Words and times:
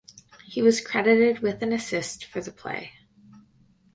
He 0.47 0.63
was 0.63 0.81
credited 0.81 1.41
with 1.43 1.61
an 1.61 1.71
assist 1.71 2.25
for 2.25 2.41
the 2.41 2.51
play. 2.51 2.93